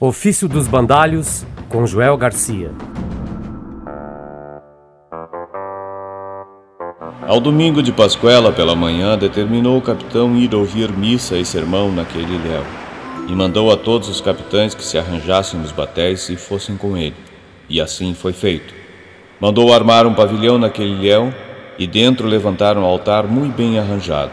Ofício 0.00 0.48
dos 0.48 0.68
Bandalhos, 0.68 1.44
com 1.68 1.84
Joel 1.84 2.16
Garcia. 2.16 2.70
Ao 7.26 7.40
domingo 7.40 7.82
de 7.82 7.90
Pascuela 7.90 8.52
pela 8.52 8.76
manhã, 8.76 9.18
determinou 9.18 9.76
o 9.76 9.82
capitão 9.82 10.36
ir 10.36 10.54
ouvir 10.54 10.92
missa 10.92 11.36
e 11.36 11.44
sermão 11.44 11.90
naquele 11.90 12.32
ilhéu, 12.32 12.62
e 13.28 13.32
mandou 13.32 13.72
a 13.72 13.76
todos 13.76 14.08
os 14.08 14.20
capitães 14.20 14.72
que 14.72 14.84
se 14.84 14.96
arranjassem 14.96 15.58
nos 15.58 15.72
batéis 15.72 16.28
e 16.28 16.36
fossem 16.36 16.76
com 16.76 16.96
ele. 16.96 17.16
E 17.68 17.80
assim 17.80 18.14
foi 18.14 18.32
feito. 18.32 18.72
Mandou 19.40 19.74
armar 19.74 20.06
um 20.06 20.14
pavilhão 20.14 20.58
naquele 20.58 20.92
ilhéu, 20.92 21.34
e 21.76 21.88
dentro 21.88 22.28
levantar 22.28 22.78
um 22.78 22.84
altar 22.84 23.26
muito 23.26 23.56
bem 23.56 23.80
arranjado. 23.80 24.30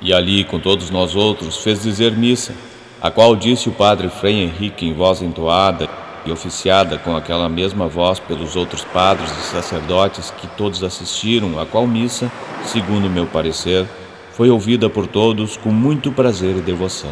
E 0.00 0.14
ali, 0.14 0.44
com 0.44 0.58
todos 0.58 0.88
nós 0.88 1.14
outros, 1.14 1.58
fez 1.58 1.82
dizer 1.82 2.12
missa, 2.12 2.54
a 3.02 3.10
qual 3.10 3.34
disse 3.34 3.68
o 3.68 3.72
padre 3.72 4.08
Frei 4.08 4.44
Henrique 4.44 4.86
em 4.86 4.94
voz 4.94 5.20
entoada 5.20 5.88
e 6.24 6.30
oficiada 6.30 6.96
com 6.98 7.16
aquela 7.16 7.48
mesma 7.48 7.88
voz 7.88 8.20
pelos 8.20 8.54
outros 8.54 8.84
padres 8.84 9.28
e 9.32 9.42
sacerdotes 9.50 10.30
que 10.30 10.46
todos 10.46 10.84
assistiram, 10.84 11.58
a 11.58 11.66
qual 11.66 11.84
missa, 11.84 12.30
segundo 12.64 13.10
meu 13.10 13.26
parecer, 13.26 13.84
foi 14.30 14.50
ouvida 14.50 14.88
por 14.88 15.08
todos 15.08 15.56
com 15.56 15.70
muito 15.70 16.12
prazer 16.12 16.56
e 16.56 16.60
devoção. 16.60 17.10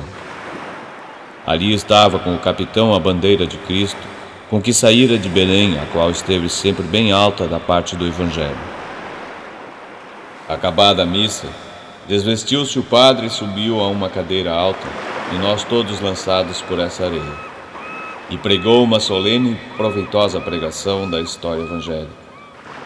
Ali 1.44 1.74
estava 1.74 2.20
com 2.20 2.36
o 2.36 2.38
capitão 2.38 2.94
a 2.94 3.00
bandeira 3.00 3.44
de 3.44 3.56
Cristo, 3.56 3.98
com 4.48 4.62
que 4.62 4.72
saíra 4.72 5.18
de 5.18 5.28
Belém, 5.28 5.76
a 5.76 5.86
qual 5.86 6.08
esteve 6.08 6.48
sempre 6.48 6.84
bem 6.84 7.10
alta 7.10 7.48
da 7.48 7.58
parte 7.58 7.96
do 7.96 8.06
Evangelho. 8.06 8.56
Acabada 10.48 11.02
a 11.02 11.06
missa, 11.06 11.48
desvestiu-se 12.06 12.78
o 12.78 12.82
padre 12.84 13.26
e 13.26 13.30
subiu 13.30 13.80
a 13.80 13.88
uma 13.88 14.08
cadeira 14.08 14.52
alta, 14.52 14.86
e 15.32 15.38
nós 15.38 15.64
todos 15.64 16.00
lançados 16.00 16.60
por 16.62 16.78
essa 16.78 17.04
areia. 17.04 17.50
E 18.28 18.38
pregou 18.38 18.82
uma 18.82 19.00
solene 19.00 19.52
e 19.52 19.76
proveitosa 19.76 20.40
pregação 20.40 21.08
da 21.08 21.20
história 21.20 21.62
evangélica. 21.62 22.10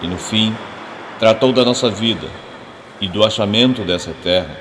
E 0.01 0.07
no 0.07 0.17
fim, 0.17 0.55
tratou 1.19 1.53
da 1.53 1.65
nossa 1.65 1.91
vida 1.91 2.27
e 3.01 3.09
do 3.09 3.25
achamento 3.25 3.83
dessa 3.83 4.15
terra, 4.23 4.57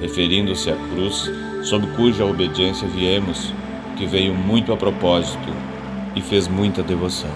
referindo-se 0.00 0.70
à 0.70 0.76
cruz, 0.76 1.30
sob 1.62 1.86
cuja 1.96 2.24
obediência 2.24 2.86
viemos, 2.88 3.52
que 3.96 4.06
veio 4.06 4.34
muito 4.34 4.72
a 4.72 4.76
propósito 4.76 5.48
e 6.14 6.20
fez 6.20 6.46
muita 6.46 6.82
devoção. 6.82 7.30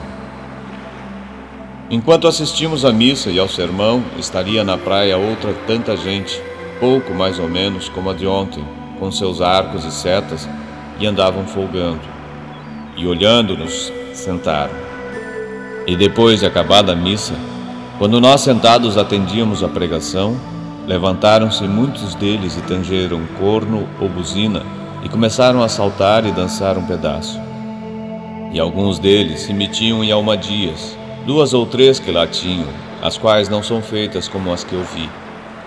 Enquanto 1.90 2.26
assistimos 2.26 2.84
à 2.84 2.92
missa 2.92 3.30
e 3.30 3.38
ao 3.38 3.48
sermão, 3.48 4.02
estaria 4.18 4.64
na 4.64 4.78
praia 4.78 5.18
outra 5.18 5.52
tanta 5.66 5.96
gente, 5.96 6.40
pouco 6.80 7.12
mais 7.12 7.38
ou 7.38 7.48
menos 7.48 7.88
como 7.88 8.08
a 8.08 8.14
de 8.14 8.26
ontem, 8.26 8.64
com 9.02 9.10
seus 9.10 9.40
arcos 9.40 9.84
e 9.84 9.90
setas 9.90 10.48
e 11.00 11.08
andavam 11.08 11.44
folgando. 11.44 11.98
E 12.96 13.04
olhando-nos, 13.04 13.92
sentaram. 14.14 14.72
E 15.88 15.96
depois 15.96 16.38
de 16.38 16.46
acabada 16.46 16.92
a 16.92 16.94
missa, 16.94 17.34
quando 17.98 18.20
nós 18.20 18.42
sentados 18.42 18.96
atendíamos 18.96 19.64
a 19.64 19.68
pregação, 19.68 20.36
levantaram-se 20.86 21.64
muitos 21.64 22.14
deles 22.14 22.56
e 22.56 22.60
tangeram 22.60 23.26
corno 23.40 23.88
ou 24.00 24.08
buzina 24.08 24.62
e 25.02 25.08
começaram 25.08 25.64
a 25.64 25.68
saltar 25.68 26.24
e 26.24 26.30
dançar 26.30 26.78
um 26.78 26.86
pedaço. 26.86 27.40
E 28.52 28.60
alguns 28.60 29.00
deles 29.00 29.40
se 29.40 29.52
metiam 29.52 30.04
em 30.04 30.12
almadias, 30.12 30.96
duas 31.26 31.52
ou 31.52 31.66
três 31.66 31.98
que 31.98 32.12
lá 32.12 32.24
tinham, 32.24 32.68
as 33.02 33.18
quais 33.18 33.48
não 33.48 33.64
são 33.64 33.82
feitas 33.82 34.28
como 34.28 34.52
as 34.52 34.62
que 34.62 34.74
eu 34.74 34.84
vi. 34.94 35.10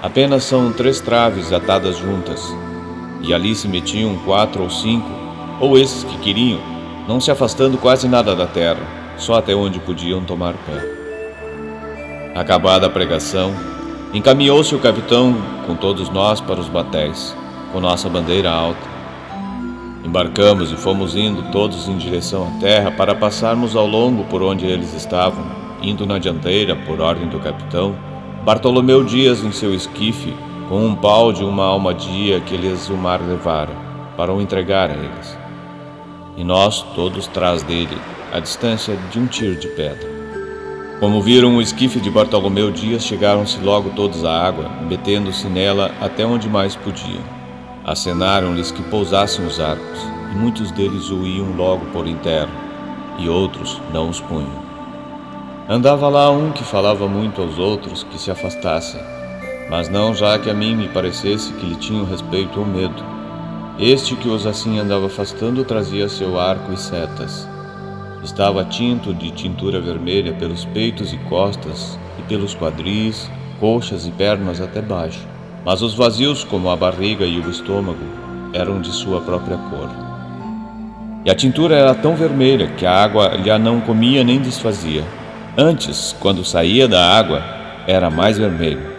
Apenas 0.01 0.45
são 0.45 0.71
três 0.71 1.01
traves 1.01 1.51
atadas 1.51 1.97
juntas, 1.97 2.55
e 3.27 3.33
ali 3.33 3.55
se 3.55 3.67
metiam 3.67 4.15
quatro 4.19 4.63
ou 4.63 4.69
cinco, 4.69 5.09
ou 5.59 5.77
esses 5.77 6.03
que 6.03 6.17
queriam, 6.19 6.59
não 7.07 7.19
se 7.19 7.31
afastando 7.31 7.77
quase 7.77 8.07
nada 8.07 8.35
da 8.35 8.45
terra, 8.45 8.81
só 9.17 9.35
até 9.35 9.55
onde 9.55 9.79
podiam 9.79 10.23
tomar 10.23 10.53
pé. 10.53 10.95
Acabada 12.35 12.87
a 12.87 12.89
pregação, 12.89 13.53
encaminhou-se 14.13 14.75
o 14.75 14.79
capitão 14.79 15.35
com 15.65 15.75
todos 15.75 16.09
nós 16.09 16.39
para 16.39 16.59
os 16.59 16.67
batéis, 16.67 17.35
com 17.71 17.79
nossa 17.79 18.09
bandeira 18.09 18.51
alta. 18.51 18.95
Embarcamos 20.03 20.71
e 20.71 20.75
fomos 20.75 21.15
indo 21.15 21.51
todos 21.51 21.87
em 21.87 21.97
direção 21.97 22.47
à 22.47 22.59
terra 22.59 22.91
para 22.91 23.15
passarmos 23.15 23.75
ao 23.75 23.87
longo 23.87 24.23
por 24.25 24.43
onde 24.43 24.65
eles 24.65 24.93
estavam, 24.93 25.43
indo 25.81 26.05
na 26.05 26.19
dianteira, 26.19 26.75
por 26.75 27.01
ordem 27.01 27.27
do 27.27 27.39
capitão, 27.39 27.95
Bartolomeu 28.43 29.03
Dias 29.03 29.43
em 29.43 29.51
seu 29.51 29.73
esquife 29.73 30.31
com 30.67 30.83
um 30.83 30.95
pau 30.95 31.31
de 31.31 31.43
uma 31.43 31.65
almadia 31.65 32.39
que 32.39 32.57
lhes 32.57 32.89
o 32.89 32.97
mar 32.97 33.21
levara, 33.21 33.71
para 34.17 34.33
o 34.33 34.41
entregar 34.41 34.89
a 34.89 34.93
eles. 34.93 35.37
E 36.35 36.43
nós, 36.43 36.81
todos 36.95 37.27
trás 37.27 37.61
dele, 37.61 37.97
à 38.33 38.39
distância 38.39 38.97
de 39.11 39.19
um 39.19 39.27
tiro 39.27 39.55
de 39.55 39.67
pedra. 39.69 40.15
Como 40.99 41.21
viram 41.21 41.57
o 41.57 41.61
esquife 41.61 41.99
de 41.99 42.09
Bartolomeu 42.09 42.71
Dias, 42.71 43.05
chegaram-se 43.05 43.59
logo 43.59 43.91
todos 43.91 44.25
à 44.25 44.47
água, 44.47 44.69
metendo-se 44.89 45.47
nela 45.47 45.91
até 46.01 46.25
onde 46.25 46.49
mais 46.49 46.75
podiam. 46.75 47.23
Acenaram-lhes 47.85 48.71
que 48.71 48.81
pousassem 48.83 49.45
os 49.45 49.59
arcos, 49.59 49.99
e 50.33 50.35
muitos 50.35 50.71
deles 50.71 51.11
o 51.11 51.25
iam 51.25 51.55
logo 51.55 51.85
por 51.87 52.07
em 52.07 52.15
terra, 52.15 52.49
e 53.19 53.29
outros 53.29 53.79
não 53.93 54.09
os 54.09 54.19
punham. 54.19 54.65
Andava 55.69 56.09
lá 56.09 56.31
um 56.31 56.51
que 56.51 56.63
falava 56.63 57.07
muito 57.07 57.41
aos 57.41 57.59
outros 57.59 58.03
que 58.03 58.17
se 58.17 58.31
afastassem, 58.31 59.01
mas 59.69 59.89
não 59.89 60.13
já 60.13 60.37
que 60.37 60.49
a 60.49 60.53
mim 60.53 60.75
me 60.75 60.87
parecesse 60.87 61.53
que 61.53 61.65
lhe 61.65 61.75
tinham 61.75 62.05
respeito 62.05 62.59
ou 62.59 62.65
medo. 62.65 63.03
Este 63.79 64.15
que 64.15 64.29
os 64.29 64.45
assim 64.45 64.79
andava 64.79 65.07
afastando 65.07 65.63
trazia 65.63 66.07
seu 66.07 66.39
arco 66.39 66.71
e 66.71 66.77
setas. 66.77 67.47
Estava 68.23 68.63
tinto 68.63 69.13
de 69.13 69.31
tintura 69.31 69.81
vermelha 69.81 70.33
pelos 70.33 70.65
peitos 70.65 71.13
e 71.13 71.17
costas, 71.29 71.99
e 72.17 72.23
pelos 72.23 72.55
quadris, 72.55 73.29
coxas 73.59 74.07
e 74.07 74.11
pernas 74.11 74.61
até 74.61 74.81
baixo. 74.81 75.27
Mas 75.65 75.81
os 75.81 75.93
vazios, 75.93 76.43
como 76.43 76.69
a 76.69 76.75
barriga 76.75 77.25
e 77.25 77.39
o 77.39 77.49
estômago, 77.49 78.05
eram 78.53 78.79
de 78.79 78.91
sua 78.91 79.19
própria 79.21 79.57
cor. 79.57 79.89
E 81.25 81.29
a 81.29 81.35
tintura 81.35 81.75
era 81.75 81.93
tão 81.93 82.15
vermelha 82.15 82.67
que 82.77 82.85
a 82.85 83.03
água 83.03 83.29
lhe 83.35 83.57
não 83.57 83.81
comia 83.81 84.23
nem 84.23 84.39
desfazia. 84.39 85.03
Antes, 85.57 86.15
quando 86.19 86.45
saía 86.45 86.87
da 86.87 87.17
água, 87.17 87.43
era 87.87 88.09
mais 88.09 88.37
vermelho. 88.37 88.94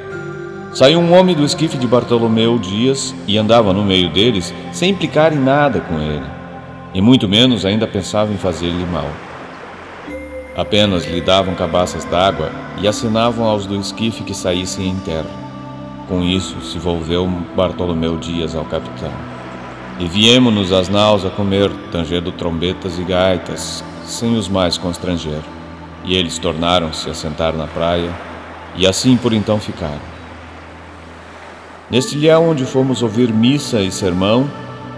Saiu 0.77 1.01
um 1.01 1.19
homem 1.19 1.35
do 1.35 1.43
esquife 1.43 1.79
de 1.79 1.87
Bartolomeu 1.87 2.59
Dias 2.59 3.15
e 3.27 3.39
andava 3.39 3.73
no 3.73 3.83
meio 3.83 4.11
deles 4.11 4.53
sem 4.73 4.91
implicar 4.91 5.33
em 5.33 5.39
nada 5.39 5.81
com 5.81 5.99
ele, 5.99 6.27
e 6.93 7.01
muito 7.01 7.27
menos 7.27 7.65
ainda 7.65 7.87
pensava 7.87 8.31
em 8.31 8.37
fazer-lhe 8.37 8.85
mal. 8.85 9.09
Apenas 10.55 11.07
lhe 11.07 11.23
davam 11.23 11.55
cabaças 11.55 12.05
d'água 12.05 12.51
e 12.77 12.87
assinavam 12.87 13.47
aos 13.47 13.65
do 13.65 13.75
esquife 13.81 14.23
que 14.23 14.35
saíssem 14.35 14.89
em 14.89 14.97
terra. 14.97 15.31
Com 16.11 16.23
isso 16.23 16.61
se 16.61 16.79
volveu 16.79 17.27
Bartolomeu 17.57 18.19
Dias 18.19 18.55
ao 18.55 18.67
capitão. 18.67 19.13
E 19.99 20.07
viemos-nos 20.07 20.75
às 20.75 20.91
naus 20.91 21.25
a 21.25 21.31
comer, 21.31 21.71
tangendo 21.91 22.31
trombetas 22.33 22.99
e 22.99 23.03
gaitas, 23.03 23.83
sem 24.05 24.37
os 24.37 24.47
mais 24.47 24.77
constranger. 24.77 25.41
E 26.05 26.15
eles 26.15 26.39
tornaram-se 26.39 27.09
a 27.09 27.15
sentar 27.15 27.55
na 27.55 27.67
praia, 27.67 28.11
e 28.77 28.87
assim 28.87 29.17
por 29.17 29.33
então 29.33 29.59
ficaram. 29.59 30.16
Neste 31.89 32.17
ilhéu 32.17 32.43
onde 32.43 32.65
fomos 32.65 33.01
ouvir 33.01 33.33
missa 33.33 33.81
e 33.81 33.93
sermão, 33.93 34.51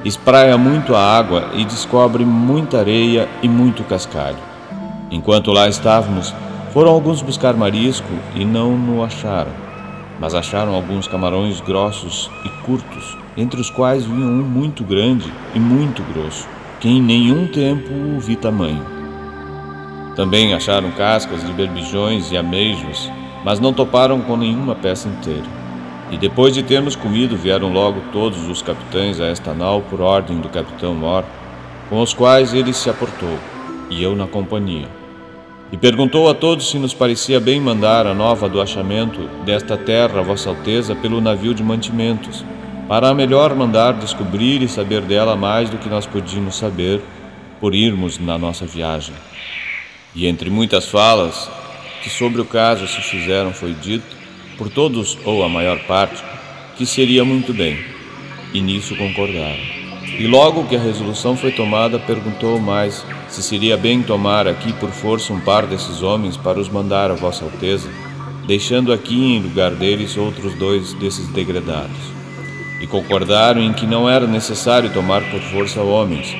espraia 0.07 0.57
muito 0.57 0.95
a 0.95 1.01
água 1.19 1.51
e 1.53 1.63
descobre 1.63 2.25
muita 2.25 2.79
areia 2.79 3.29
e 3.43 3.49
muito 3.49 3.85
cascalho. 3.85 4.39
Enquanto 5.11 5.53
lá 5.53 5.69
estávamos, 5.69 6.35
foram 6.73 6.91
alguns 6.91 7.21
buscar 7.21 7.55
marisco 7.55 8.09
e 8.35 8.43
não 8.43 8.73
no 8.73 9.05
acharam, 9.05 9.53
mas 10.19 10.35
acharam 10.35 10.75
alguns 10.75 11.07
camarões 11.07 11.61
grossos 11.61 12.31
e 12.47 12.49
curtos, 12.65 13.19
entre 13.37 13.61
os 13.61 13.69
quais 13.69 14.07
vinha 14.07 14.27
um 14.27 14.43
muito 14.43 14.83
grande 14.83 15.31
e 15.55 15.61
muito 15.61 16.03
grosso, 16.15 16.49
que 16.81 16.89
em 16.89 17.03
nenhum 17.03 17.47
tempo 17.49 17.93
o 17.93 18.19
vi 18.19 18.35
tamanho. 18.35 18.85
Também 20.17 20.55
acharam 20.55 20.91
cascas 20.93 21.45
de 21.45 21.53
berbijões 21.53 22.33
e 22.33 22.37
ameijos, 22.37 23.11
mas 23.45 23.61
não 23.61 23.75
toparam 23.75 24.23
com 24.23 24.39
nenhuma 24.39 24.75
peça 24.75 25.07
inteira. 25.07 25.58
E 26.11 26.17
depois 26.17 26.55
de 26.55 26.63
termos 26.63 26.97
comido, 26.97 27.37
vieram 27.37 27.71
logo 27.71 28.01
todos 28.13 28.49
os 28.49 28.63
capitães 28.63 29.21
a 29.21 29.27
esta 29.27 29.53
nau 29.53 29.83
por 29.83 30.01
ordem 30.01 30.41
do 30.41 30.49
capitão 30.49 30.95
Mor, 30.95 31.25
com 31.91 32.01
os 32.01 32.15
quais 32.15 32.55
ele 32.55 32.73
se 32.73 32.89
aportou, 32.89 33.39
e 33.91 34.03
eu 34.03 34.17
na 34.17 34.27
companhia. 34.27 34.89
E 35.71 35.77
perguntou 35.77 36.31
a 36.31 36.35
todos 36.35 36.71
se 36.71 36.79
nos 36.79 36.95
parecia 36.95 37.39
bem 37.39 37.61
mandar 37.61 38.07
a 38.07 38.15
nova 38.15 38.49
do 38.49 38.61
achamento 38.61 39.21
desta 39.45 39.77
terra 39.77 40.23
Vossa 40.23 40.49
Alteza 40.49 40.95
pelo 40.95 41.21
navio 41.21 41.53
de 41.53 41.63
mantimentos, 41.63 42.43
para 42.89 43.13
melhor 43.13 43.55
mandar 43.55 43.93
descobrir 43.93 44.63
e 44.63 44.69
saber 44.69 45.03
dela 45.03 45.37
mais 45.37 45.69
do 45.69 45.77
que 45.77 45.91
nós 45.91 46.07
podíamos 46.07 46.57
saber 46.57 47.03
por 47.61 47.75
irmos 47.75 48.19
na 48.19 48.39
nossa 48.39 48.65
viagem. 48.65 49.15
E 50.15 50.27
entre 50.27 50.49
muitas 50.49 50.89
falas 50.89 51.51
que 52.03 52.09
sobre 52.09 52.41
o 52.41 52.47
caso 52.47 52.89
se 52.89 53.03
fizeram 53.03 53.53
foi 53.53 53.75
dito 53.75 54.18
por 54.59 54.69
todos 54.69 55.17
ou 55.25 55.45
a 55.45 55.49
maior 55.49 55.79
parte, 55.87 56.23
que 56.77 56.85
seria 56.85 57.25
muito 57.25 57.55
bem, 57.55 57.79
e 58.53 58.61
nisso 58.61 58.97
concordaram. 58.97 59.79
E 60.19 60.27
logo 60.27 60.65
que 60.65 60.75
a 60.75 60.81
resolução 60.81 61.37
foi 61.37 61.53
tomada, 61.53 61.99
perguntou 61.99 62.59
mais 62.59 63.07
se 63.29 63.41
seria 63.41 63.77
bem 63.77 64.03
tomar 64.03 64.49
aqui 64.49 64.73
por 64.73 64.91
força 64.91 65.33
um 65.33 65.41
par 65.41 65.65
desses 65.65 66.03
homens 66.03 66.37
para 66.37 66.59
os 66.59 66.69
mandar 66.69 67.11
a 67.11 67.15
Vossa 67.15 67.45
Alteza, 67.45 67.89
deixando 68.45 68.93
aqui 68.93 69.15
em 69.15 69.41
lugar 69.41 69.71
deles 69.71 70.17
outros 70.17 70.55
dois 70.55 70.93
desses 70.95 71.29
degradados. 71.29 71.97
E 72.81 72.87
concordaram 72.87 73.61
em 73.61 73.73
que 73.73 73.87
não 73.87 74.09
era 74.09 74.27
necessário 74.27 74.93
tomar 74.93 75.23
por 75.31 75.41
força 75.41 75.83
homens, 75.83 76.35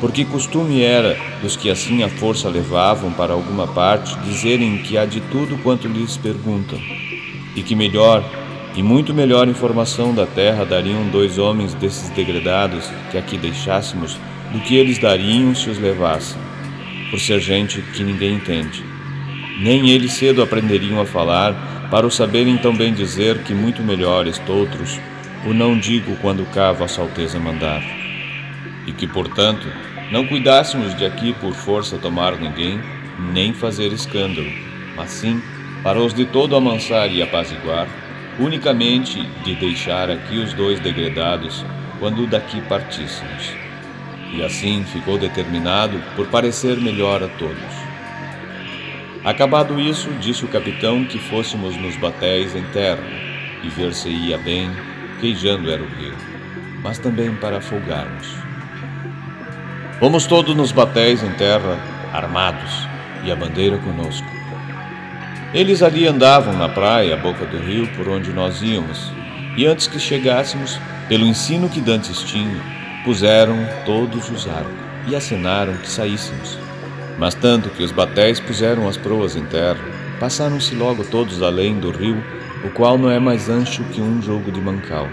porque 0.00 0.24
costume 0.24 0.80
era 0.82 1.18
dos 1.42 1.56
que 1.56 1.68
assim 1.68 2.02
a 2.02 2.08
força 2.08 2.48
levavam 2.48 3.12
para 3.12 3.32
alguma 3.32 3.66
parte 3.66 4.16
dizerem 4.20 4.78
que 4.78 4.96
há 4.96 5.04
de 5.04 5.20
tudo 5.20 5.58
quanto 5.62 5.88
lhes 5.88 6.16
perguntam, 6.16 6.78
e 7.58 7.62
que 7.62 7.74
melhor 7.74 8.22
e 8.76 8.82
muito 8.82 9.12
melhor 9.12 9.48
informação 9.48 10.14
da 10.14 10.24
terra 10.24 10.64
dariam 10.64 11.08
dois 11.08 11.38
homens 11.38 11.74
desses 11.74 12.08
degradados 12.10 12.88
que 13.10 13.18
aqui 13.18 13.36
deixássemos 13.36 14.16
do 14.52 14.60
que 14.60 14.76
eles 14.76 14.98
dariam 14.98 15.52
se 15.54 15.68
os 15.68 15.78
levassem, 15.78 16.40
por 17.10 17.18
ser 17.18 17.40
gente 17.40 17.82
que 17.82 18.04
ninguém 18.04 18.34
entende. 18.34 18.84
Nem 19.60 19.90
eles 19.90 20.12
cedo 20.12 20.40
aprenderiam 20.40 21.00
a 21.00 21.04
falar, 21.04 21.88
para 21.90 22.06
o 22.06 22.10
saberem 22.10 22.56
tão 22.58 22.76
bem 22.76 22.94
dizer 22.94 23.38
que 23.38 23.52
muito 23.52 23.82
melhores 23.82 24.40
outros 24.46 25.00
o 25.44 25.52
não 25.52 25.76
digo 25.76 26.16
quando 26.22 26.46
cá 26.52 26.70
Vossa 26.70 27.00
Alteza 27.00 27.40
mandar. 27.40 27.82
E 28.86 28.92
que, 28.92 29.06
portanto, 29.06 29.66
não 30.12 30.26
cuidássemos 30.26 30.96
de 30.96 31.04
aqui 31.04 31.32
por 31.32 31.54
força 31.54 31.98
tomar 31.98 32.38
ninguém, 32.38 32.80
nem 33.32 33.52
fazer 33.52 33.92
escândalo, 33.92 34.50
mas 34.96 35.10
sim, 35.10 35.42
para 35.82 35.98
os 35.98 36.12
de 36.12 36.24
todo 36.24 36.56
amansar 36.56 37.10
e 37.10 37.22
apaziguar, 37.22 37.86
unicamente 38.38 39.22
de 39.44 39.54
deixar 39.54 40.10
aqui 40.10 40.38
os 40.38 40.52
dois 40.52 40.80
degredados 40.80 41.64
quando 41.98 42.26
daqui 42.26 42.60
partíssemos. 42.62 43.52
E 44.32 44.42
assim 44.42 44.84
ficou 44.84 45.18
determinado 45.18 45.98
por 46.14 46.26
parecer 46.28 46.76
melhor 46.76 47.22
a 47.22 47.28
todos. 47.28 47.88
Acabado 49.24 49.80
isso, 49.80 50.10
disse 50.20 50.44
o 50.44 50.48
capitão 50.48 51.04
que 51.04 51.18
fôssemos 51.18 51.76
nos 51.76 51.96
batéis 51.96 52.54
em 52.54 52.64
terra, 52.72 53.02
e 53.62 53.68
ver-se-ia 53.68 54.38
bem, 54.38 54.70
queijando 55.20 55.70
era 55.70 55.82
o 55.82 55.86
rio, 55.86 56.14
mas 56.82 56.98
também 56.98 57.34
para 57.34 57.60
folgarmos. 57.60 58.28
Fomos 59.98 60.26
todos 60.26 60.54
nos 60.54 60.70
batéis 60.70 61.22
em 61.24 61.32
terra, 61.32 61.76
armados, 62.12 62.86
e 63.24 63.32
a 63.32 63.36
bandeira 63.36 63.78
conosco. 63.78 64.37
Eles 65.54 65.82
ali 65.82 66.06
andavam 66.06 66.52
na 66.56 66.68
praia, 66.68 67.14
à 67.14 67.16
boca 67.16 67.44
do 67.46 67.58
rio, 67.58 67.86
por 67.96 68.08
onde 68.08 68.32
nós 68.32 68.62
íamos, 68.62 69.10
e 69.56 69.66
antes 69.66 69.86
que 69.86 69.98
chegássemos, 69.98 70.78
pelo 71.08 71.26
ensino 71.26 71.68
que 71.68 71.80
dantes 71.80 72.22
tinha, 72.22 72.60
puseram 73.04 73.56
todos 73.86 74.28
os 74.30 74.46
arcos 74.46 74.72
e 75.06 75.16
acenaram 75.16 75.76
que 75.78 75.88
saíssemos. 75.88 76.58
Mas 77.18 77.34
tanto 77.34 77.70
que 77.70 77.82
os 77.82 77.90
batéis 77.90 78.38
puseram 78.38 78.86
as 78.88 78.96
proas 78.96 79.36
em 79.36 79.44
terra, 79.46 79.80
passaram-se 80.20 80.74
logo 80.74 81.02
todos 81.04 81.42
além 81.42 81.80
do 81.80 81.90
rio, 81.90 82.22
o 82.64 82.70
qual 82.70 82.98
não 82.98 83.10
é 83.10 83.18
mais 83.18 83.48
ancho 83.48 83.82
que 83.84 84.00
um 84.00 84.20
jogo 84.20 84.52
de 84.52 84.60
mancal. 84.60 85.08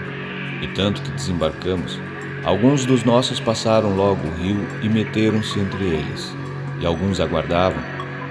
E 0.60 0.68
tanto 0.68 1.00
que 1.02 1.10
desembarcamos, 1.10 1.98
Alguns 2.46 2.86
dos 2.86 3.02
nossos 3.02 3.40
passaram 3.40 3.96
logo 3.96 4.24
o 4.24 4.30
rio 4.40 4.64
e 4.80 4.88
meteram-se 4.88 5.58
entre 5.58 5.84
eles, 5.84 6.32
e 6.80 6.86
alguns 6.86 7.18
aguardavam, 7.18 7.82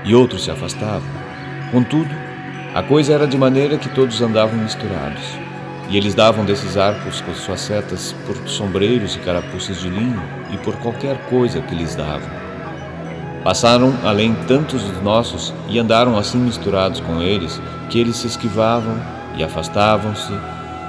e 0.05 0.15
outros 0.15 0.45
se 0.45 0.51
afastavam. 0.51 1.24
Contudo, 1.75 2.09
a 2.73 2.81
coisa 2.81 3.11
era 3.11 3.27
de 3.27 3.37
maneira 3.37 3.77
que 3.77 3.89
todos 3.89 4.21
andavam 4.21 4.57
misturados, 4.57 5.21
e 5.89 5.97
eles 5.97 6.15
davam 6.15 6.45
desses 6.45 6.77
arcos 6.77 7.19
com 7.19 7.33
suas 7.33 7.59
setas 7.59 8.15
por 8.25 8.37
sombreiros 8.47 9.17
e 9.17 9.19
carapuças 9.19 9.81
de 9.81 9.89
linho 9.89 10.23
e 10.53 10.57
por 10.59 10.77
qualquer 10.77 11.17
coisa 11.29 11.59
que 11.59 11.75
lhes 11.75 11.93
davam. 11.93 12.29
Passaram 13.43 13.93
além 14.05 14.33
tantos 14.47 14.83
dos 14.83 15.03
nossos 15.03 15.53
e 15.67 15.77
andaram 15.77 16.17
assim 16.17 16.37
misturados 16.37 17.01
com 17.01 17.21
eles 17.21 17.61
que 17.89 17.99
eles 17.99 18.15
se 18.15 18.27
esquivavam 18.27 18.95
e 19.35 19.43
afastavam-se, 19.43 20.31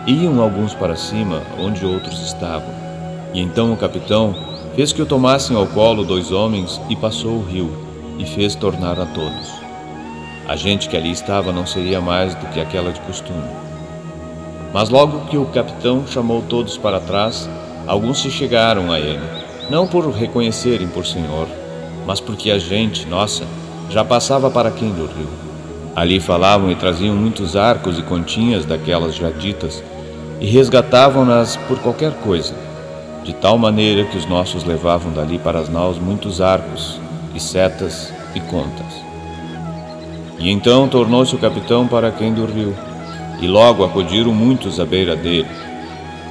iam 0.07 0.41
alguns 0.41 0.73
para 0.73 0.95
cima 0.95 1.43
onde 1.59 1.85
outros 1.85 2.25
estavam 2.25 2.73
e 3.35 3.41
então 3.41 3.73
o 3.73 3.77
capitão 3.77 4.37
fez 4.77 4.93
que 4.93 5.03
o 5.03 5.07
tomassem 5.07 5.57
ao 5.57 5.67
colo 5.67 6.05
dois 6.05 6.31
homens 6.31 6.81
e 6.89 6.95
passou 6.95 7.39
o 7.39 7.45
rio, 7.45 7.73
e 8.21 8.25
fez 8.25 8.55
tornar 8.55 9.01
a 9.01 9.07
todos. 9.07 9.66
A 10.49 10.57
gente 10.57 10.89
que 10.89 10.97
ali 10.97 11.11
estava 11.11 11.53
não 11.53 11.67
seria 11.67 12.01
mais 12.01 12.35
do 12.35 12.47
que 12.47 12.61
aquela 12.61 12.93
de 12.93 13.01
costume. 13.01 13.49
Mas 14.73 14.89
logo 14.89 15.27
que 15.27 15.37
o 15.37 15.47
capitão 15.47 16.07
chamou 16.07 16.43
todos 16.43 16.77
para 16.77 17.01
trás, 17.01 17.49
alguns 17.87 18.21
se 18.21 18.31
chegaram 18.31 18.93
a 18.93 19.01
ele, 19.01 19.23
não 19.71 19.87
por 19.87 20.09
reconhecerem 20.11 20.89
por 20.89 21.07
senhor, 21.07 21.49
mas 22.07 22.21
porque 22.21 22.51
a 22.51 22.59
gente, 22.59 23.07
nossa, 23.07 23.45
já 23.91 24.05
passava 24.05 24.51
para 24.51 24.71
quem 24.71 24.91
do 24.91 25.07
rio. 25.07 25.29
Ali 25.95 26.21
falavam 26.21 26.71
e 26.71 26.75
traziam 26.75 27.17
muitos 27.17 27.57
arcos 27.57 27.99
e 27.99 28.03
continhas 28.03 28.65
daquelas 28.65 29.15
já 29.15 29.31
ditas, 29.31 29.83
e 30.41 30.47
resgatavam-nas 30.47 31.57
por 31.57 31.79
qualquer 31.79 32.13
coisa 32.21 32.67
de 33.27 33.33
tal 33.33 33.59
maneira 33.59 34.05
que 34.05 34.17
os 34.17 34.25
nossos 34.25 34.63
levavam 34.63 35.13
dali 35.13 35.37
para 35.37 35.59
as 35.59 35.69
naus 35.69 35.99
muitos 35.99 36.41
arcos, 36.41 37.01
e 37.35 37.41
setas 37.41 38.13
e 38.37 38.41
contas. 38.41 39.06
E 40.39 40.51
então 40.51 40.87
tornou-se 40.89 41.35
o 41.35 41.39
capitão 41.39 41.87
para 41.87 42.11
quem 42.11 42.33
do 42.33 42.45
rio, 42.45 42.75
e 43.41 43.47
logo 43.47 43.85
acudiram 43.85 44.33
muitos 44.33 44.79
à 44.79 44.85
beira 44.85 45.17
dele. 45.17 45.49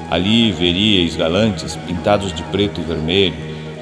Ali 0.10 0.52
veríeis 0.52 1.16
galantes 1.16 1.76
pintados 1.88 2.34
de 2.34 2.44
preto 2.44 2.80
e 2.80 2.84
vermelho, 2.84 3.36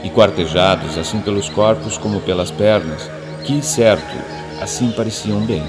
e 0.04 0.10
quartejados 0.10 0.98
assim 0.98 1.20
pelos 1.20 1.50
corpos 1.50 1.98
como 1.98 2.20
pelas 2.22 2.52
pernas, 2.52 3.10
que, 3.46 3.62
certo, 3.62 4.16
assim 4.62 4.92
pareciam 4.92 5.42
bem. 5.42 5.64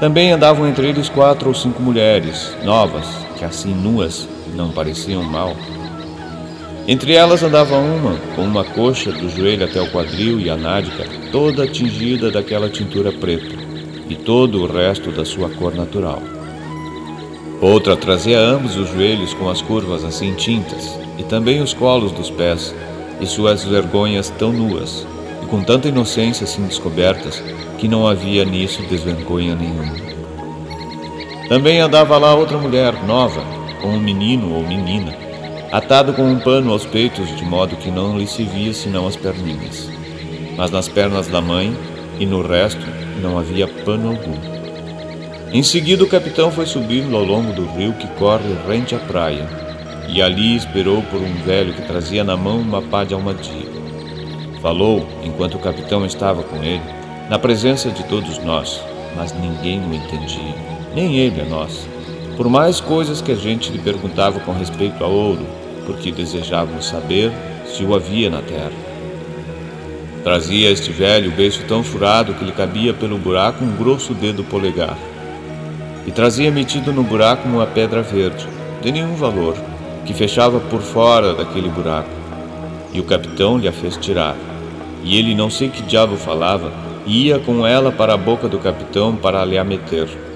Também 0.00 0.32
andavam 0.32 0.66
entre 0.66 0.88
eles 0.88 1.08
quatro 1.08 1.48
ou 1.48 1.54
cinco 1.54 1.82
mulheres, 1.82 2.56
novas, 2.64 3.04
que 3.36 3.44
assim 3.44 3.74
nuas 3.74 4.28
não 4.54 4.70
pareciam 4.70 5.22
mal, 5.22 5.56
entre 6.88 7.12
elas 7.12 7.42
andava 7.42 7.76
uma, 7.76 8.16
com 8.34 8.40
uma 8.40 8.64
coxa 8.64 9.12
do 9.12 9.28
joelho 9.28 9.66
até 9.66 9.78
o 9.78 9.90
quadril 9.90 10.40
e 10.40 10.48
a 10.48 10.56
nádica, 10.56 11.04
toda 11.30 11.68
tingida 11.68 12.30
daquela 12.30 12.70
tintura 12.70 13.12
preta, 13.12 13.54
e 14.08 14.14
todo 14.14 14.62
o 14.62 14.66
resto 14.66 15.10
da 15.10 15.22
sua 15.22 15.50
cor 15.50 15.74
natural. 15.74 16.22
Outra 17.60 17.94
trazia 17.94 18.40
ambos 18.40 18.78
os 18.78 18.88
joelhos 18.88 19.34
com 19.34 19.50
as 19.50 19.60
curvas 19.60 20.02
assim 20.02 20.32
tintas, 20.32 20.98
e 21.18 21.22
também 21.24 21.60
os 21.60 21.74
colos 21.74 22.10
dos 22.10 22.30
pés, 22.30 22.74
e 23.20 23.26
suas 23.26 23.62
vergonhas 23.62 24.30
tão 24.30 24.50
nuas, 24.50 25.06
e 25.42 25.46
com 25.46 25.62
tanta 25.62 25.88
inocência 25.88 26.44
assim 26.44 26.64
descobertas, 26.64 27.42
que 27.76 27.86
não 27.86 28.06
havia 28.06 28.46
nisso 28.46 28.80
desvergonha 28.88 29.54
nenhuma. 29.54 29.94
Também 31.50 31.80
andava 31.80 32.16
lá 32.16 32.34
outra 32.34 32.56
mulher 32.56 32.94
nova, 33.04 33.42
com 33.82 33.88
um 33.88 34.00
menino 34.00 34.54
ou 34.54 34.66
menina, 34.66 35.27
atado 35.70 36.14
com 36.14 36.22
um 36.22 36.38
pano 36.38 36.72
aos 36.72 36.86
peitos, 36.86 37.34
de 37.36 37.44
modo 37.44 37.76
que 37.76 37.90
não 37.90 38.18
lhe 38.18 38.26
se 38.26 38.42
via 38.42 38.72
senão 38.72 39.06
as 39.06 39.16
perninhas. 39.16 39.88
Mas 40.56 40.70
nas 40.70 40.88
pernas 40.88 41.28
da 41.28 41.40
mãe 41.40 41.76
e 42.18 42.26
no 42.26 42.42
resto 42.42 42.84
não 43.20 43.38
havia 43.38 43.68
pano 43.68 44.10
algum. 44.10 44.58
Em 45.52 45.62
seguida, 45.62 46.04
o 46.04 46.08
capitão 46.08 46.50
foi 46.50 46.66
subindo 46.66 47.16
ao 47.16 47.24
longo 47.24 47.52
do 47.52 47.66
rio 47.66 47.92
que 47.94 48.06
corre 48.18 48.54
rente 48.66 48.94
à 48.94 48.98
praia, 48.98 49.46
e 50.08 50.20
ali 50.22 50.56
esperou 50.56 51.02
por 51.02 51.20
um 51.20 51.34
velho 51.44 51.72
que 51.72 51.82
trazia 51.82 52.24
na 52.24 52.36
mão 52.36 52.58
uma 52.58 52.82
pá 52.82 53.04
de 53.04 53.14
almadia. 53.14 53.68
Falou, 54.60 55.06
enquanto 55.22 55.54
o 55.54 55.60
capitão 55.60 56.04
estava 56.04 56.42
com 56.42 56.56
ele, 56.62 56.82
na 57.30 57.38
presença 57.38 57.90
de 57.90 58.02
todos 58.04 58.38
nós, 58.38 58.82
mas 59.16 59.32
ninguém 59.32 59.80
o 59.80 59.94
entendia, 59.94 60.54
nem 60.94 61.16
ele 61.16 61.40
a 61.40 61.44
nós. 61.44 61.86
Por 62.38 62.48
mais 62.48 62.80
coisas 62.80 63.20
que 63.20 63.32
a 63.32 63.34
gente 63.34 63.72
lhe 63.72 63.80
perguntava 63.80 64.38
com 64.38 64.52
respeito 64.52 65.02
ao 65.02 65.10
ouro, 65.10 65.44
porque 65.84 66.12
desejavam 66.12 66.80
saber 66.80 67.32
se 67.66 67.82
o 67.82 67.96
havia 67.96 68.30
na 68.30 68.40
terra. 68.40 68.70
Trazia 70.22 70.70
este 70.70 70.92
velho 70.92 71.32
o 71.32 71.34
beiço 71.34 71.64
tão 71.66 71.82
furado 71.82 72.32
que 72.34 72.44
lhe 72.44 72.52
cabia 72.52 72.94
pelo 72.94 73.18
buraco 73.18 73.64
um 73.64 73.74
grosso 73.74 74.14
dedo 74.14 74.44
polegar. 74.44 74.96
E 76.06 76.12
trazia 76.12 76.48
metido 76.52 76.92
no 76.92 77.02
buraco 77.02 77.48
uma 77.48 77.66
pedra 77.66 78.02
verde, 78.02 78.46
de 78.80 78.92
nenhum 78.92 79.16
valor, 79.16 79.56
que 80.06 80.14
fechava 80.14 80.60
por 80.60 80.80
fora 80.80 81.34
daquele 81.34 81.68
buraco. 81.68 82.08
E 82.92 83.00
o 83.00 83.04
capitão 83.04 83.58
lhe 83.58 83.66
a 83.66 83.72
fez 83.72 83.96
tirar. 83.96 84.36
E 85.02 85.18
ele, 85.18 85.34
não 85.34 85.50
sei 85.50 85.70
que 85.70 85.82
diabo 85.82 86.16
falava, 86.16 86.72
ia 87.04 87.40
com 87.40 87.66
ela 87.66 87.90
para 87.90 88.14
a 88.14 88.16
boca 88.16 88.46
do 88.46 88.60
capitão 88.60 89.16
para 89.16 89.44
lhe 89.44 89.58
a 89.58 89.64
meter. 89.64 90.27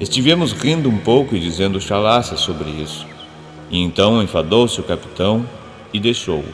Estivemos 0.00 0.52
rindo 0.52 0.88
um 0.88 0.96
pouco 0.96 1.36
e 1.36 1.38
dizendo 1.38 1.78
chalaça 1.78 2.34
sobre 2.34 2.70
isso. 2.70 3.06
E 3.70 3.78
então 3.78 4.22
enfadou-se 4.22 4.80
o 4.80 4.82
capitão 4.82 5.46
e 5.92 6.00
deixou-o. 6.00 6.48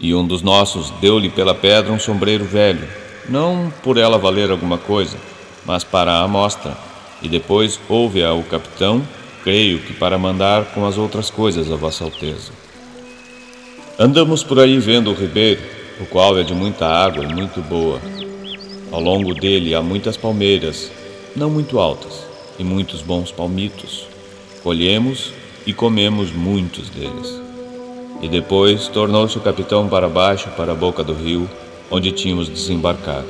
E 0.00 0.12
um 0.12 0.26
dos 0.26 0.42
nossos 0.42 0.90
deu-lhe 1.00 1.30
pela 1.30 1.54
pedra 1.54 1.92
um 1.92 1.98
sombreiro 2.00 2.44
velho, 2.44 2.88
não 3.28 3.72
por 3.84 3.96
ela 3.96 4.18
valer 4.18 4.50
alguma 4.50 4.78
coisa, 4.78 5.16
mas 5.64 5.84
para 5.84 6.10
a 6.10 6.24
amostra. 6.24 6.76
E 7.22 7.28
depois 7.28 7.78
houve 7.88 8.24
ao 8.24 8.42
capitão, 8.42 9.00
creio 9.44 9.78
que 9.78 9.92
para 9.92 10.18
mandar 10.18 10.64
com 10.74 10.84
as 10.84 10.98
outras 10.98 11.30
coisas 11.30 11.70
a 11.70 11.76
Vossa 11.76 12.02
Alteza. 12.02 12.50
Andamos 13.96 14.42
por 14.42 14.58
aí 14.58 14.76
vendo 14.80 15.10
o 15.12 15.14
ribeiro, 15.14 15.60
o 16.00 16.06
qual 16.06 16.36
é 16.36 16.42
de 16.42 16.54
muita 16.54 16.86
água 16.86 17.22
e 17.22 17.32
muito 17.32 17.60
boa. 17.60 18.00
Ao 18.90 19.00
longo 19.00 19.34
dele 19.34 19.72
há 19.72 19.80
muitas 19.80 20.16
palmeiras, 20.16 20.90
não 21.36 21.48
muito 21.48 21.78
altas, 21.78 22.29
e 22.60 22.64
muitos 22.64 23.00
bons 23.00 23.32
palmitos. 23.32 24.06
Colhemos 24.62 25.32
e 25.66 25.72
comemos 25.72 26.30
muitos 26.30 26.90
deles. 26.90 27.40
E 28.20 28.28
depois 28.28 28.86
tornou-se 28.88 29.38
o 29.38 29.40
capitão 29.40 29.88
para 29.88 30.06
baixo, 30.06 30.50
para 30.50 30.72
a 30.72 30.74
boca 30.74 31.02
do 31.02 31.14
rio, 31.14 31.48
onde 31.90 32.12
tínhamos 32.12 32.50
desembarcado. 32.50 33.26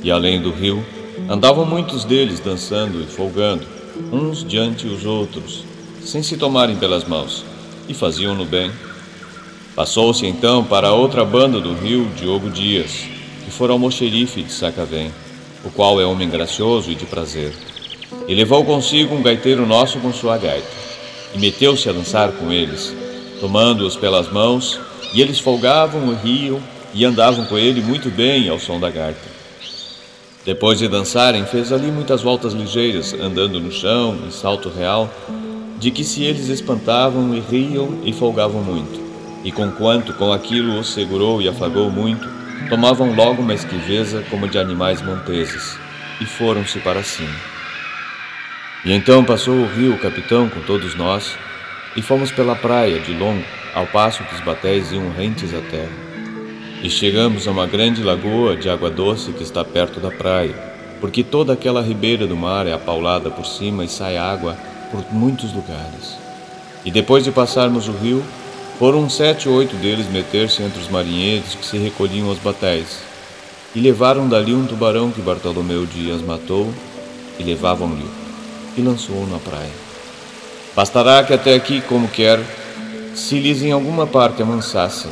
E 0.00 0.12
além 0.12 0.40
do 0.40 0.52
rio, 0.52 0.84
andavam 1.28 1.66
muitos 1.66 2.04
deles 2.04 2.38
dançando 2.38 3.02
e 3.02 3.06
folgando, 3.06 3.66
uns 4.12 4.44
diante 4.44 4.86
os 4.86 5.04
outros, 5.04 5.64
sem 6.00 6.22
se 6.22 6.36
tomarem 6.36 6.76
pelas 6.76 7.02
mãos, 7.02 7.44
e 7.88 7.94
faziam-no 7.94 8.44
bem. 8.44 8.70
Passou-se 9.74 10.24
então 10.24 10.62
para 10.64 10.92
outra 10.92 11.24
banda 11.24 11.60
do 11.60 11.74
rio 11.74 12.08
Diogo 12.16 12.48
Dias, 12.48 13.08
que 13.44 13.50
fora 13.50 13.72
almoxerife 13.72 14.40
de 14.40 14.52
Sacavém, 14.52 15.10
o 15.64 15.70
qual 15.70 16.00
é 16.00 16.04
homem 16.04 16.30
gracioso 16.30 16.92
e 16.92 16.94
de 16.94 17.04
prazer. 17.04 17.52
E 18.26 18.34
levou 18.34 18.64
consigo 18.64 19.14
um 19.14 19.22
gaiteiro 19.22 19.66
nosso 19.66 19.98
com 20.00 20.12
sua 20.12 20.38
gaita, 20.38 20.68
e 21.34 21.38
meteu-se 21.38 21.88
a 21.88 21.92
dançar 21.92 22.30
com 22.32 22.52
eles, 22.52 22.94
tomando-os 23.40 23.96
pelas 23.96 24.30
mãos, 24.30 24.80
e 25.14 25.20
eles 25.20 25.38
folgavam 25.38 26.12
e 26.12 26.26
riam, 26.26 26.60
e 26.94 27.04
andavam 27.04 27.44
com 27.44 27.58
ele 27.58 27.80
muito 27.80 28.10
bem 28.10 28.48
ao 28.48 28.58
som 28.58 28.80
da 28.80 28.90
gaita. 28.90 29.38
Depois 30.44 30.78
de 30.78 30.88
dançarem, 30.88 31.44
fez 31.44 31.72
ali 31.72 31.90
muitas 31.90 32.22
voltas 32.22 32.54
ligeiras, 32.54 33.12
andando 33.12 33.60
no 33.60 33.70
chão, 33.70 34.18
em 34.26 34.30
salto 34.30 34.70
real, 34.70 35.10
de 35.78 35.90
que 35.90 36.02
se 36.02 36.22
eles 36.24 36.48
espantavam 36.48 37.34
e 37.34 37.40
riam 37.40 38.00
e 38.04 38.12
folgavam 38.12 38.62
muito. 38.62 38.98
E 39.44 39.52
conquanto 39.52 40.14
com 40.14 40.32
aquilo 40.32 40.78
os 40.78 40.92
segurou 40.92 41.40
e 41.42 41.48
afagou 41.48 41.90
muito, 41.90 42.26
tomavam 42.68 43.14
logo 43.14 43.42
uma 43.42 43.54
esquiveza 43.54 44.24
como 44.30 44.48
de 44.48 44.58
animais 44.58 45.02
monteses, 45.02 45.78
e 46.20 46.24
foram-se 46.24 46.78
para 46.80 47.02
cima. 47.02 47.57
E 48.84 48.92
então 48.92 49.24
passou 49.24 49.54
o 49.54 49.66
rio 49.66 49.94
o 49.94 49.98
capitão 49.98 50.48
com 50.48 50.60
todos 50.60 50.94
nós, 50.94 51.36
e 51.96 52.02
fomos 52.02 52.30
pela 52.30 52.54
praia 52.54 53.00
de 53.00 53.12
longo, 53.12 53.44
ao 53.74 53.86
passo 53.86 54.22
que 54.24 54.34
os 54.34 54.40
batéis 54.40 54.92
iam 54.92 55.10
rentes 55.10 55.52
à 55.52 55.60
terra. 55.60 56.08
E 56.82 56.88
chegamos 56.88 57.48
a 57.48 57.50
uma 57.50 57.66
grande 57.66 58.02
lagoa 58.02 58.56
de 58.56 58.70
água 58.70 58.88
doce 58.88 59.32
que 59.32 59.42
está 59.42 59.64
perto 59.64 59.98
da 59.98 60.10
praia, 60.10 60.54
porque 61.00 61.24
toda 61.24 61.52
aquela 61.52 61.82
ribeira 61.82 62.26
do 62.26 62.36
mar 62.36 62.66
é 62.66 62.72
apaulada 62.72 63.30
por 63.30 63.44
cima 63.44 63.84
e 63.84 63.88
sai 63.88 64.16
água 64.16 64.56
por 64.90 65.04
muitos 65.12 65.52
lugares. 65.52 66.16
E 66.84 66.90
depois 66.90 67.24
de 67.24 67.32
passarmos 67.32 67.88
o 67.88 67.92
rio, 67.92 68.22
foram 68.78 69.10
sete 69.10 69.48
ou 69.48 69.56
oito 69.56 69.74
deles 69.76 70.08
meter-se 70.08 70.62
entre 70.62 70.80
os 70.80 70.88
marinheiros 70.88 71.56
que 71.56 71.66
se 71.66 71.76
recolhiam 71.78 72.28
aos 72.28 72.38
batéis, 72.38 73.00
e 73.74 73.80
levaram 73.80 74.28
dali 74.28 74.54
um 74.54 74.66
tubarão 74.66 75.10
que 75.10 75.20
Bartolomeu 75.20 75.84
Dias 75.84 76.22
matou, 76.22 76.72
e 77.40 77.42
levavam-lhe, 77.42 78.27
e 78.78 78.82
lançou-o 78.82 79.26
na 79.26 79.38
praia. 79.38 79.70
Bastará 80.74 81.22
que 81.24 81.34
até 81.34 81.54
aqui, 81.54 81.80
como 81.82 82.08
quer, 82.08 82.40
se 83.14 83.38
lhes 83.38 83.62
em 83.62 83.72
alguma 83.72 84.06
parte 84.06 84.40
amansasse, 84.40 85.08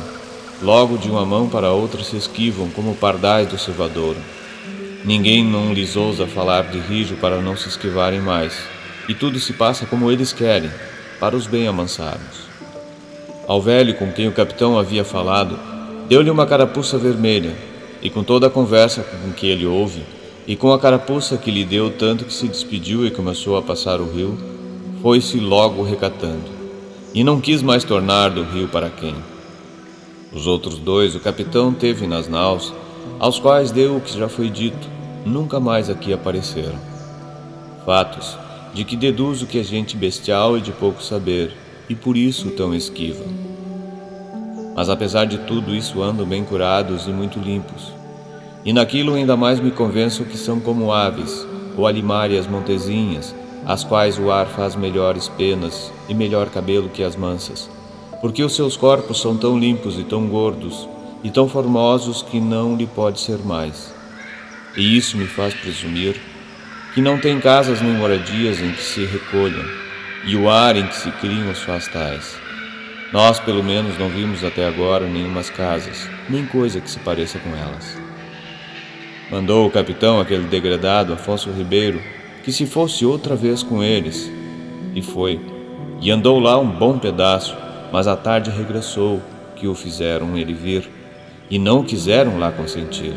Logo 0.61 0.97
de 0.97 1.07
uma 1.07 1.23
mão 1.23 1.47
para 1.47 1.71
outra 1.71 2.03
se 2.03 2.17
esquivam 2.17 2.67
como 2.69 2.95
pardais 2.95 3.47
do 3.47 3.59
cevadouro. 3.59 4.17
Ninguém 5.05 5.45
não 5.45 5.71
lhes 5.71 5.95
ousa 5.95 6.25
falar 6.25 6.63
de 6.63 6.79
rijo 6.79 7.15
para 7.17 7.39
não 7.39 7.55
se 7.55 7.69
esquivarem 7.69 8.19
mais, 8.19 8.57
e 9.07 9.13
tudo 9.13 9.39
se 9.39 9.53
passa 9.53 9.85
como 9.85 10.11
eles 10.11 10.33
querem, 10.33 10.71
para 11.19 11.35
os 11.35 11.45
bem 11.45 11.67
amansados. 11.67 12.47
Ao 13.47 13.61
velho 13.61 13.93
com 13.93 14.11
quem 14.11 14.27
o 14.27 14.31
capitão 14.31 14.79
havia 14.79 15.05
falado, 15.05 15.59
deu-lhe 16.09 16.31
uma 16.31 16.47
carapuça 16.47 16.97
vermelha, 16.97 17.53
e 18.01 18.09
com 18.09 18.23
toda 18.23 18.47
a 18.47 18.49
conversa 18.49 19.03
com 19.03 19.31
que 19.31 19.47
ele 19.47 19.67
ouve, 19.67 20.01
e 20.47 20.55
com 20.55 20.71
a 20.71 20.79
carapuça 20.79 21.37
que 21.37 21.51
lhe 21.51 21.65
deu 21.65 21.91
tanto 21.91 22.23
que 22.23 22.33
se 22.33 22.47
despediu 22.47 23.05
e 23.05 23.11
começou 23.11 23.57
a 23.57 23.61
passar 23.61 23.99
o 23.99 24.09
rio, 24.09 24.37
foi-se 25.01 25.37
logo 25.39 25.83
recatando, 25.83 26.49
e 27.13 27.21
não 27.21 27.41
quis 27.41 27.61
mais 27.61 27.83
tornar 27.83 28.29
do 28.29 28.43
rio 28.43 28.69
para 28.69 28.89
quem. 28.89 29.13
Os 30.31 30.47
outros 30.47 30.79
dois 30.79 31.15
o 31.15 31.19
capitão 31.19 31.73
teve 31.73 32.07
nas 32.07 32.29
naus, 32.29 32.73
aos 33.19 33.39
quais 33.39 33.71
deu 33.71 33.97
o 33.97 34.01
que 34.01 34.17
já 34.17 34.29
foi 34.29 34.49
dito, 34.49 34.87
nunca 35.25 35.59
mais 35.59 35.89
aqui 35.89 36.13
apareceram. 36.13 36.79
Fatos 37.85 38.37
de 38.73 38.85
que 38.85 38.95
deduzo 38.95 39.47
que 39.47 39.59
é 39.59 39.63
gente 39.63 39.97
bestial 39.97 40.57
e 40.57 40.61
de 40.61 40.71
pouco 40.71 41.03
saber, 41.03 41.51
e 41.89 41.95
por 41.95 42.15
isso 42.15 42.51
tão 42.51 42.73
esquiva. 42.73 43.25
Mas 44.75 44.89
apesar 44.89 45.25
de 45.25 45.39
tudo 45.39 45.75
isso 45.75 46.01
andam 46.01 46.25
bem 46.25 46.43
curados 46.43 47.07
e 47.07 47.09
muito 47.09 47.39
limpos. 47.39 47.96
E 48.67 48.71
naquilo 48.71 49.15
ainda 49.15 49.35
mais 49.35 49.59
me 49.59 49.71
convenço 49.71 50.25
que 50.25 50.37
são 50.37 50.59
como 50.59 50.91
aves, 50.91 51.47
ou 51.75 51.87
alimárias 51.87 52.45
montezinhas, 52.45 53.33
as 53.65 53.83
quais 53.83 54.19
o 54.19 54.29
ar 54.29 54.45
faz 54.45 54.75
melhores 54.75 55.27
penas 55.27 55.91
e 56.07 56.13
melhor 56.13 56.49
cabelo 56.49 56.87
que 56.87 57.01
as 57.01 57.15
mansas 57.15 57.67
porque 58.21 58.43
os 58.43 58.55
seus 58.55 58.75
corpos 58.75 59.21
são 59.21 59.37
tão 59.37 59.57
limpos 59.57 59.99
e 59.99 60.03
tão 60.03 60.27
gordos 60.27 60.87
e 61.23 61.29
tão 61.29 61.47
formosos 61.47 62.21
que 62.21 62.39
não 62.39 62.75
lhe 62.75 62.87
pode 62.87 63.19
ser 63.19 63.39
mais. 63.39 63.93
E 64.75 64.97
isso 64.97 65.17
me 65.17 65.27
faz 65.27 65.53
presumir 65.53 66.19
que 66.93 67.01
não 67.01 67.19
tem 67.19 67.39
casas 67.39 67.81
nem 67.81 67.93
moradias 67.93 68.59
em 68.59 68.71
que 68.71 68.81
se 68.81 69.05
recolham, 69.05 69.65
e 70.25 70.35
o 70.35 70.49
ar 70.49 70.75
em 70.75 70.87
que 70.87 70.95
se 70.95 71.11
criam 71.11 71.51
os 71.51 71.59
faz 71.59 71.87
tais. 71.87 72.37
Nós, 73.13 73.39
pelo 73.39 73.63
menos, 73.63 73.97
não 73.97 74.09
vimos 74.09 74.43
até 74.43 74.67
agora 74.67 75.07
nenhumas 75.07 75.49
casas, 75.49 76.09
nem 76.29 76.45
coisa 76.45 76.81
que 76.81 76.89
se 76.89 76.99
pareça 76.99 77.39
com 77.39 77.55
elas. 77.55 78.06
Mandou 79.29 79.67
o 79.67 79.71
capitão, 79.71 80.21
aquele 80.21 80.45
degradado 80.45 81.11
Afonso 81.11 81.51
Ribeiro, 81.51 82.01
que 82.45 82.51
se 82.51 82.65
fosse 82.65 83.05
outra 83.05 83.35
vez 83.35 83.61
com 83.61 83.83
eles. 83.83 84.31
E 84.95 85.01
foi. 85.01 85.39
E 85.99 86.09
andou 86.09 86.39
lá 86.39 86.57
um 86.57 86.69
bom 86.69 86.97
pedaço, 86.97 87.53
mas 87.91 88.07
à 88.07 88.15
tarde 88.15 88.49
regressou, 88.49 89.21
que 89.55 89.67
o 89.67 89.75
fizeram 89.75 90.37
ele 90.37 90.53
vir, 90.53 90.89
e 91.49 91.59
não 91.59 91.83
quiseram 91.83 92.39
lá 92.39 92.51
consentir. 92.51 93.13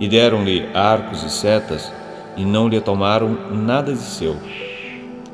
E 0.00 0.08
deram-lhe 0.08 0.66
arcos 0.74 1.22
e 1.22 1.30
setas, 1.30 1.92
e 2.36 2.44
não 2.44 2.68
lhe 2.68 2.80
tomaram 2.80 3.36
nada 3.52 3.92
de 3.92 4.00
seu. 4.00 4.36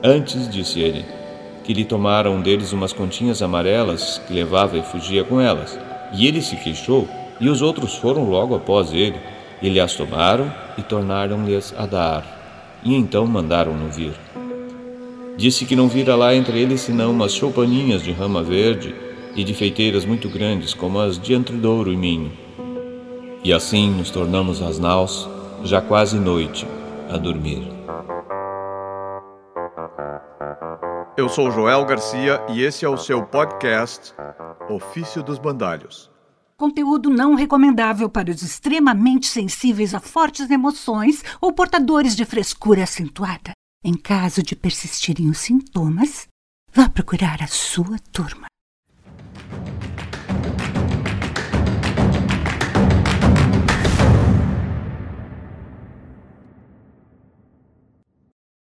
Antes, 0.02 0.50
disse 0.50 0.80
ele, 0.80 1.02
que 1.64 1.72
lhe 1.72 1.84
tomaram 1.84 2.42
deles 2.42 2.72
umas 2.72 2.92
continhas 2.92 3.40
amarelas 3.40 4.20
que 4.26 4.34
levava 4.34 4.76
e 4.76 4.82
fugia 4.82 5.24
com 5.24 5.40
elas. 5.40 5.78
E 6.12 6.26
ele 6.26 6.42
se 6.42 6.56
queixou, 6.56 7.08
e 7.40 7.48
os 7.48 7.62
outros 7.62 7.94
foram 7.94 8.28
logo 8.28 8.54
após 8.54 8.92
ele, 8.92 9.16
e 9.60 9.68
lhe 9.68 9.80
as 9.80 9.94
tomaram 9.94 10.52
e 10.76 10.82
tornaram-lhes 10.82 11.74
a 11.76 11.86
dar. 11.86 12.80
E 12.84 12.94
então 12.94 13.26
mandaram-no 13.26 13.88
vir. 13.88 14.14
Disse 15.36 15.64
que 15.64 15.74
não 15.74 15.88
vira 15.88 16.14
lá 16.14 16.34
entre 16.34 16.58
eles 16.60 16.80
senão 16.80 17.10
umas 17.10 17.32
choupaninhas 17.32 18.02
de 18.02 18.12
rama 18.12 18.42
verde 18.42 18.94
e 19.34 19.42
de 19.42 19.52
feiteiras 19.52 20.04
muito 20.04 20.28
grandes, 20.28 20.72
como 20.72 21.00
as 21.00 21.18
de 21.18 21.34
Antridouro 21.34 21.92
e 21.92 21.96
Minho. 21.96 22.32
E 23.42 23.52
assim 23.52 23.90
nos 23.90 24.10
tornamos 24.10 24.62
as 24.62 24.78
naus, 24.78 25.28
já 25.64 25.80
quase 25.80 26.18
noite, 26.18 26.66
a 27.10 27.16
dormir. 27.16 27.66
Eu 31.16 31.28
sou 31.28 31.50
Joel 31.50 31.84
Garcia 31.84 32.40
e 32.48 32.62
esse 32.62 32.84
é 32.84 32.88
o 32.88 32.96
seu 32.96 33.24
podcast 33.24 34.14
Ofício 34.68 35.22
dos 35.22 35.38
Bandalhos. 35.38 36.13
Conteúdo 36.64 37.10
não 37.10 37.34
recomendável 37.34 38.08
para 38.08 38.30
os 38.30 38.40
extremamente 38.40 39.26
sensíveis 39.26 39.94
a 39.94 40.00
fortes 40.00 40.48
emoções 40.50 41.22
ou 41.38 41.52
portadores 41.52 42.16
de 42.16 42.24
frescura 42.24 42.84
acentuada. 42.84 43.52
Em 43.84 43.92
caso 43.92 44.42
de 44.42 44.56
persistirem 44.56 45.28
os 45.28 45.36
sintomas, 45.36 46.26
vá 46.72 46.88
procurar 46.88 47.42
a 47.42 47.46
sua 47.46 47.98
turma. 48.10 48.46